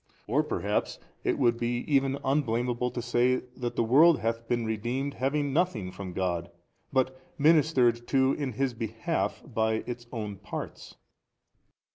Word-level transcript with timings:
or 0.25 0.41
perhaps 0.41 0.97
it 1.23 1.37
would 1.37 1.59
be 1.59 1.85
even 1.87 2.17
unblameable 2.25 2.89
to 2.89 3.03
say 3.03 3.43
that 3.55 3.75
the 3.75 3.83
world 3.83 4.17
hath 4.17 4.47
been 4.47 4.65
redeemed, 4.65 5.13
having 5.13 5.53
nothing 5.53 5.91
from 5.91 6.11
God 6.11 6.49
but, 6.91 7.15
ministered 7.37 8.07
to 8.07 8.33
in 8.33 8.53
this 8.53 8.73
behalf 8.73 9.43
by 9.45 9.83
its 9.85 10.07
own 10.11 10.37
parts. 10.37 10.95